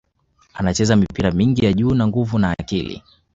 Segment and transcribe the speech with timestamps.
[0.53, 3.03] Anacheza mipira mingi ya juu na nguvu na akili